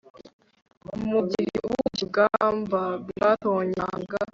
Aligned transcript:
mugihe 1.09 1.55
ubuki 1.67 2.03
bwa 2.09 2.25
amber 2.47 2.91
bwatonyanga 3.07 4.17